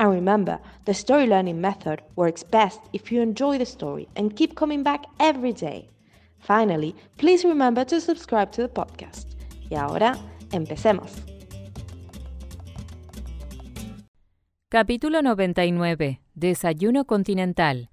And 0.00 0.10
remember, 0.10 0.58
the 0.86 0.94
story 0.94 1.26
learning 1.26 1.60
method 1.60 2.00
works 2.16 2.42
best 2.42 2.80
if 2.94 3.12
you 3.12 3.20
enjoy 3.20 3.58
the 3.58 3.66
story 3.66 4.08
and 4.16 4.34
keep 4.34 4.54
coming 4.54 4.82
back 4.82 5.04
every 5.18 5.52
day. 5.52 5.90
Finally, 6.38 6.94
please 7.18 7.46
remember 7.46 7.84
to 7.84 8.00
subscribe 8.00 8.50
to 8.52 8.62
the 8.62 8.68
podcast. 8.68 9.28
Y 9.68 9.76
ahora, 9.76 10.16
empecemos. 10.52 11.12
Capítulo 14.70 15.20
99. 15.20 16.22
Desayuno 16.34 17.04
continental. 17.04 17.90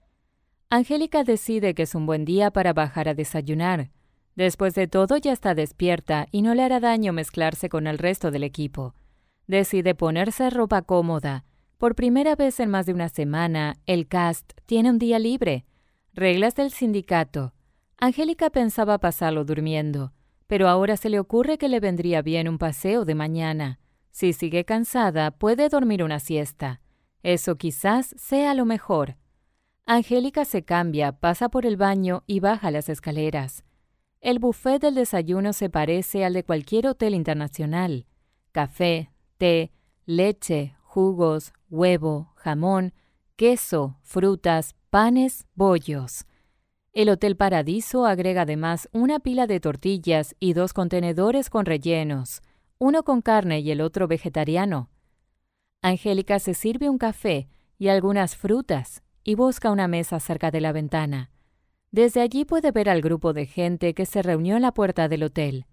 Angélica 0.69 1.25
decide 1.25 1.73
que 1.73 1.83
es 1.83 1.93
un 1.93 2.05
buen 2.05 2.23
día 2.23 2.51
para 2.51 2.71
bajar 2.71 3.09
a 3.09 3.15
desayunar. 3.15 3.89
Después 4.37 4.75
de 4.75 4.87
todo 4.87 5.17
ya 5.17 5.33
está 5.33 5.55
despierta 5.55 6.27
y 6.31 6.41
no 6.41 6.55
le 6.55 6.63
hará 6.63 6.79
daño 6.79 7.11
mezclarse 7.11 7.67
con 7.67 7.85
el 7.85 7.97
resto 7.97 8.31
del 8.31 8.45
equipo. 8.45 8.95
Decide 9.47 9.93
ponerse 9.93 10.49
ropa 10.49 10.83
cómoda 10.83 11.43
por 11.77 11.95
primera 11.95 12.35
vez 12.35 12.59
en 12.59 12.69
más 12.69 12.85
de 12.85 12.93
una 12.93 13.09
semana, 13.09 13.77
el 13.85 14.07
cast 14.07 14.53
tiene 14.65 14.89
un 14.89 14.97
día 14.97 15.19
libre. 15.19 15.65
Reglas 16.13 16.55
del 16.55 16.71
sindicato. 16.71 17.53
Angélica 17.99 18.49
pensaba 18.49 18.97
pasarlo 18.97 19.45
durmiendo, 19.45 20.13
pero 20.47 20.67
ahora 20.67 20.97
se 20.97 21.09
le 21.09 21.19
ocurre 21.19 21.57
que 21.57 21.69
le 21.69 21.79
vendría 21.79 22.21
bien 22.21 22.47
un 22.47 22.57
paseo 22.57 23.05
de 23.05 23.15
mañana. 23.15 23.79
Si 24.09 24.33
sigue 24.33 24.65
cansada, 24.65 25.31
puede 25.31 25.69
dormir 25.69 26.03
una 26.03 26.19
siesta. 26.19 26.81
Eso 27.21 27.55
quizás 27.55 28.15
sea 28.17 28.55
lo 28.55 28.65
mejor. 28.65 29.17
Angélica 29.85 30.45
se 30.45 30.63
cambia, 30.63 31.11
pasa 31.11 31.49
por 31.49 31.65
el 31.65 31.77
baño 31.77 32.23
y 32.25 32.39
baja 32.39 32.71
las 32.71 32.89
escaleras. 32.89 33.63
El 34.19 34.39
buffet 34.39 34.81
del 34.81 34.95
desayuno 34.95 35.53
se 35.53 35.69
parece 35.69 36.25
al 36.25 36.33
de 36.33 36.43
cualquier 36.43 36.87
hotel 36.87 37.13
internacional. 37.13 38.07
Café, 38.51 39.11
té, 39.37 39.71
leche, 40.05 40.76
jugos, 40.97 41.53
huevo, 41.69 42.33
jamón, 42.37 42.91
queso, 43.35 43.99
frutas, 44.01 44.75
panes, 44.89 45.45
bollos. 45.53 46.25
El 46.91 47.09
Hotel 47.09 47.37
Paradiso 47.37 48.07
agrega 48.07 48.41
además 48.41 48.89
una 48.93 49.19
pila 49.19 49.45
de 49.45 49.59
tortillas 49.59 50.35
y 50.39 50.53
dos 50.53 50.73
contenedores 50.73 51.51
con 51.51 51.67
rellenos, 51.67 52.41
uno 52.79 53.03
con 53.03 53.21
carne 53.21 53.59
y 53.59 53.69
el 53.69 53.81
otro 53.81 54.07
vegetariano. 54.07 54.89
Angélica 55.83 56.39
se 56.39 56.55
sirve 56.55 56.89
un 56.89 56.97
café 56.97 57.47
y 57.77 57.89
algunas 57.89 58.35
frutas 58.35 59.03
y 59.23 59.35
busca 59.35 59.69
una 59.69 59.87
mesa 59.87 60.19
cerca 60.19 60.49
de 60.49 60.61
la 60.61 60.71
ventana. 60.71 61.29
Desde 61.91 62.21
allí 62.21 62.43
puede 62.43 62.71
ver 62.71 62.89
al 62.89 63.03
grupo 63.03 63.33
de 63.33 63.45
gente 63.45 63.93
que 63.93 64.07
se 64.07 64.23
reunió 64.23 64.55
en 64.55 64.63
la 64.63 64.73
puerta 64.73 65.07
del 65.07 65.21
hotel. 65.21 65.67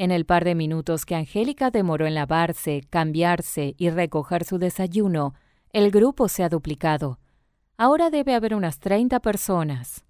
En 0.00 0.12
el 0.12 0.26
par 0.26 0.44
de 0.44 0.54
minutos 0.54 1.04
que 1.04 1.16
Angélica 1.16 1.72
demoró 1.72 2.06
en 2.06 2.14
lavarse, 2.14 2.82
cambiarse 2.88 3.74
y 3.78 3.90
recoger 3.90 4.44
su 4.44 4.56
desayuno, 4.58 5.34
el 5.72 5.90
grupo 5.90 6.28
se 6.28 6.44
ha 6.44 6.48
duplicado. 6.48 7.18
Ahora 7.76 8.08
debe 8.08 8.36
haber 8.36 8.54
unas 8.54 8.78
30 8.78 9.18
personas. 9.18 10.04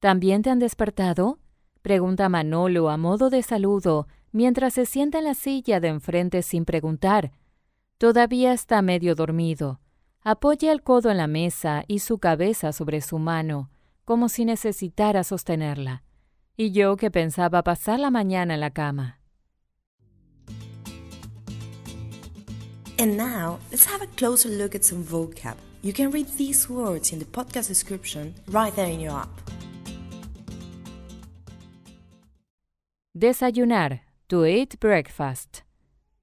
¿También 0.00 0.42
te 0.42 0.50
han 0.50 0.58
despertado? 0.58 1.38
Pregunta 1.80 2.28
Manolo 2.28 2.90
a 2.90 2.96
modo 2.96 3.30
de 3.30 3.44
saludo 3.44 4.08
mientras 4.32 4.74
se 4.74 4.84
sienta 4.84 5.18
en 5.20 5.26
la 5.26 5.34
silla 5.34 5.78
de 5.78 5.86
enfrente 5.86 6.42
sin 6.42 6.64
preguntar. 6.64 7.30
Todavía 7.98 8.52
está 8.52 8.82
medio 8.82 9.14
dormido. 9.14 9.78
Apoya 10.22 10.72
el 10.72 10.82
codo 10.82 11.08
en 11.08 11.18
la 11.18 11.28
mesa 11.28 11.84
y 11.86 12.00
su 12.00 12.18
cabeza 12.18 12.72
sobre 12.72 13.00
su 13.00 13.20
mano, 13.20 13.70
como 14.04 14.28
si 14.28 14.44
necesitara 14.44 15.22
sostenerla. 15.22 16.02
Y 16.56 16.72
yo 16.72 16.96
que 16.96 17.12
pensaba 17.12 17.62
pasar 17.62 18.00
la 18.00 18.10
mañana 18.10 18.54
en 18.54 18.60
la 18.60 18.70
cama. 18.70 19.19
And 23.00 23.16
now, 23.16 23.60
let's 23.70 23.86
have 23.86 24.02
a 24.02 24.06
closer 24.08 24.50
look 24.50 24.74
at 24.74 24.84
some 24.84 25.02
vocab. 25.02 25.56
You 25.80 25.94
can 25.94 26.10
read 26.10 26.26
these 26.36 26.68
words 26.68 27.12
in 27.12 27.18
the 27.18 27.24
podcast 27.24 27.68
description 27.68 28.34
right 28.48 28.76
there 28.76 28.88
in 28.88 29.00
your 29.00 29.12
app. 29.12 29.40
Desayunar, 33.16 34.00
to 34.28 34.44
eat 34.44 34.78
breakfast. 34.78 35.62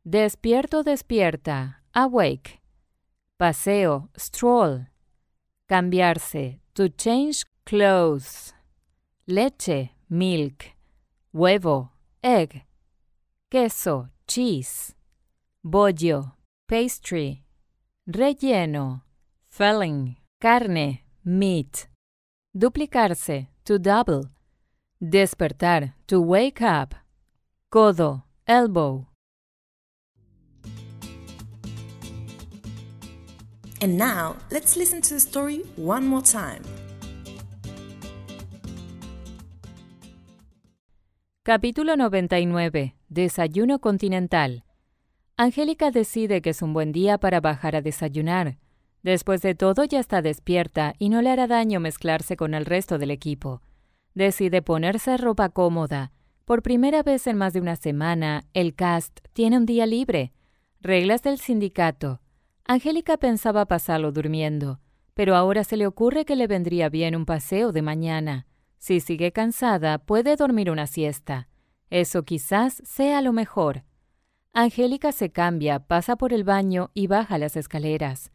Despierto, 0.07 0.83
despierta, 0.83 1.77
awake. 1.95 2.59
Paseo, 3.39 4.09
stroll. 4.15 4.85
Cambiarse, 5.67 6.59
to 6.75 6.89
change 6.89 7.43
clothes. 7.65 8.53
Leche, 9.27 9.89
milk. 10.11 10.65
Huevo, 11.33 11.89
egg. 12.23 12.65
Queso, 13.49 14.09
cheese. 14.27 14.93
Bollo, 15.65 16.36
pastry, 16.67 17.43
relleno, 18.05 19.01
filling, 19.47 20.17
carne, 20.41 20.99
meat, 21.23 21.87
duplicarse, 22.53 23.47
to 23.63 23.79
double, 23.79 24.29
despertar, 25.01 25.93
to 26.07 26.19
wake 26.19 26.61
up, 26.61 26.93
codo, 27.71 28.23
elbow. 28.45 29.07
And 33.79 33.97
now, 33.97 34.35
let's 34.51 34.75
listen 34.75 35.01
to 35.03 35.13
the 35.13 35.19
story 35.21 35.63
one 35.77 36.05
more 36.05 36.21
time. 36.21 36.63
Capítulo 41.45 41.95
99. 41.95 42.93
Desayuno 43.07 43.79
continental. 43.79 44.66
Angélica 45.39 45.91
decide 45.91 46.41
que 46.41 46.49
es 46.49 46.63
un 46.63 46.73
buen 46.73 46.91
día 46.91 47.19
para 47.19 47.39
bajar 47.39 47.75
a 47.75 47.83
desayunar. 47.83 48.57
Después 49.03 49.43
de 49.43 49.53
todo 49.53 49.83
ya 49.83 49.99
está 49.99 50.23
despierta 50.23 50.95
y 50.97 51.09
no 51.09 51.21
le 51.21 51.29
hará 51.29 51.45
daño 51.45 51.79
mezclarse 51.79 52.35
con 52.35 52.55
el 52.55 52.65
resto 52.65 52.97
del 52.97 53.11
equipo. 53.11 53.61
Decide 54.15 54.63
ponerse 54.63 55.15
ropa 55.15 55.49
cómoda. 55.49 56.11
Por 56.45 56.63
primera 56.63 57.03
vez 57.03 57.27
en 57.27 57.37
más 57.37 57.53
de 57.53 57.61
una 57.61 57.75
semana, 57.75 58.45
el 58.55 58.73
cast 58.73 59.19
tiene 59.33 59.57
un 59.57 59.67
día 59.67 59.85
libre. 59.85 60.33
Reglas 60.81 61.21
del 61.21 61.37
sindicato. 61.37 62.19
Angélica 62.65 63.17
pensaba 63.17 63.67
pasarlo 63.67 64.11
durmiendo, 64.11 64.79
pero 65.13 65.35
ahora 65.35 65.63
se 65.63 65.77
le 65.77 65.85
ocurre 65.85 66.25
que 66.25 66.35
le 66.35 66.47
vendría 66.47 66.89
bien 66.89 67.15
un 67.15 67.27
paseo 67.27 67.71
de 67.71 67.83
mañana. 67.83 68.47
Si 68.79 68.99
sigue 69.01 69.31
cansada, 69.31 69.99
puede 69.99 70.35
dormir 70.35 70.71
una 70.71 70.87
siesta. 70.87 71.47
Eso 71.91 72.23
quizás 72.23 72.81
sea 72.83 73.21
lo 73.21 73.33
mejor. 73.33 73.83
Angélica 74.59 75.11
se 75.11 75.29
cambia, 75.29 75.77
pasa 75.77 76.15
por 76.15 76.33
el 76.33 76.43
baño 76.43 76.89
y 76.95 77.05
baja 77.05 77.37
las 77.37 77.55
escaleras. 77.55 78.31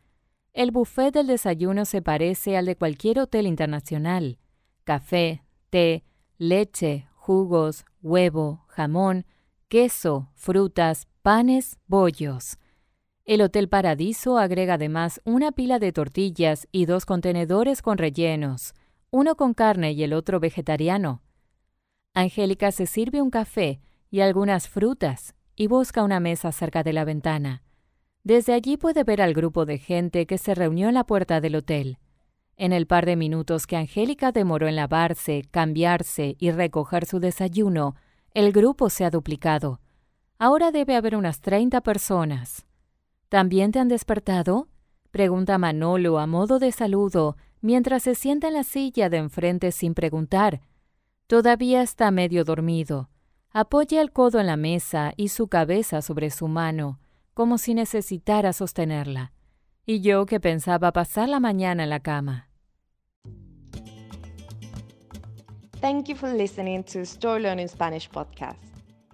El 0.52 0.70
buffet 0.70 1.12
del 1.12 1.26
desayuno 1.26 1.84
se 1.84 2.00
parece 2.00 2.56
al 2.56 2.64
de 2.64 2.76
cualquier 2.76 3.18
hotel 3.18 3.48
internacional. 3.48 4.38
Café, 4.84 5.42
té, 5.70 6.04
leche, 6.38 7.08
jugos, 7.16 7.84
huevo, 8.02 8.64
jamón, 8.68 9.26
queso, 9.66 10.30
frutas, 10.36 11.08
panes, 11.22 11.80
bollos. 11.88 12.56
El 13.24 13.40
Hotel 13.42 13.68
Paradiso 13.68 14.38
agrega 14.38 14.74
además 14.74 15.20
una 15.24 15.50
pila 15.50 15.80
de 15.80 15.90
tortillas 15.90 16.68
y 16.70 16.86
dos 16.86 17.04
contenedores 17.04 17.82
con 17.82 17.98
rellenos, 17.98 18.74
uno 19.10 19.34
con 19.34 19.54
carne 19.54 19.90
y 19.90 20.04
el 20.04 20.12
otro 20.12 20.38
vegetariano. 20.38 21.20
Angélica 22.14 22.70
se 22.70 22.86
sirve 22.86 23.20
un 23.20 23.30
café 23.30 23.80
y 24.08 24.20
algunas 24.20 24.68
frutas 24.68 25.34
y 25.56 25.66
busca 25.66 26.02
una 26.02 26.20
mesa 26.20 26.52
cerca 26.52 26.82
de 26.82 26.92
la 26.92 27.04
ventana. 27.04 27.62
Desde 28.24 28.52
allí 28.52 28.76
puede 28.76 29.04
ver 29.04 29.20
al 29.20 29.34
grupo 29.34 29.66
de 29.66 29.78
gente 29.78 30.26
que 30.26 30.38
se 30.38 30.54
reunió 30.54 30.88
en 30.88 30.94
la 30.94 31.04
puerta 31.04 31.40
del 31.40 31.56
hotel. 31.56 31.98
En 32.56 32.72
el 32.72 32.86
par 32.86 33.06
de 33.06 33.16
minutos 33.16 33.66
que 33.66 33.76
Angélica 33.76 34.30
demoró 34.30 34.68
en 34.68 34.76
lavarse, 34.76 35.42
cambiarse 35.50 36.36
y 36.38 36.50
recoger 36.50 37.06
su 37.06 37.18
desayuno, 37.18 37.96
el 38.34 38.52
grupo 38.52 38.90
se 38.90 39.04
ha 39.04 39.10
duplicado. 39.10 39.80
Ahora 40.38 40.70
debe 40.70 40.96
haber 40.96 41.16
unas 41.16 41.40
30 41.40 41.80
personas. 41.80 42.66
¿También 43.28 43.72
te 43.72 43.78
han 43.78 43.88
despertado? 43.88 44.68
Pregunta 45.10 45.58
Manolo 45.58 46.18
a 46.18 46.26
modo 46.26 46.58
de 46.58 46.72
saludo 46.72 47.36
mientras 47.60 48.02
se 48.02 48.14
sienta 48.14 48.48
en 48.48 48.54
la 48.54 48.64
silla 48.64 49.08
de 49.08 49.18
enfrente 49.18 49.72
sin 49.72 49.94
preguntar. 49.94 50.60
Todavía 51.26 51.82
está 51.82 52.10
medio 52.10 52.44
dormido. 52.44 53.08
Apoya 53.54 54.00
el 54.00 54.12
codo 54.12 54.40
en 54.40 54.46
la 54.46 54.56
mesa 54.56 55.12
y 55.18 55.28
su 55.28 55.48
cabeza 55.48 56.00
sobre 56.00 56.30
su 56.30 56.48
mano, 56.48 56.98
como 57.34 57.58
si 57.58 57.74
necesitara 57.74 58.54
sostenerla. 58.54 59.32
Y 59.84 60.00
yo 60.00 60.24
que 60.24 60.40
pensaba 60.40 60.90
pasar 60.92 61.28
la 61.28 61.38
mañana 61.38 61.82
en 61.82 61.90
la 61.90 62.00
cama. 62.00 62.48
Thank 65.82 66.08
you 66.08 66.16
for 66.16 66.32
listening 66.32 66.82
to 66.84 67.00
Story 67.00 67.42
Learning 67.42 67.68
Spanish 67.68 68.08
podcast. 68.08 68.56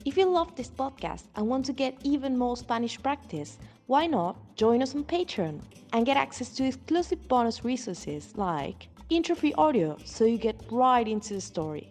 If 0.05 0.17
you 0.17 0.31
love 0.31 0.55
this 0.55 0.71
podcast 0.71 1.25
and 1.35 1.49
want 1.49 1.67
to 1.67 1.73
get 1.73 1.95
even 2.05 2.37
more 2.37 2.57
Spanish 2.57 2.97
practice, 3.03 3.59
why 3.89 4.07
not 4.07 4.37
join 4.55 4.83
us 4.83 4.95
on 4.95 5.03
Patreon 5.03 5.61
and 5.93 6.07
get 6.07 6.17
access 6.17 6.51
to 6.51 6.65
exclusive 6.65 7.27
bonus 7.27 7.65
resources 7.65 8.37
like 8.37 8.89
intro-free 9.11 9.55
audio 9.55 9.97
so 10.05 10.25
you 10.25 10.39
get 10.39 10.55
right 10.71 11.09
into 11.09 11.35
the 11.35 11.41
story, 11.41 11.91